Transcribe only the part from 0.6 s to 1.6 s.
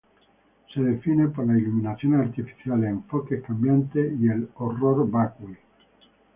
Se define por las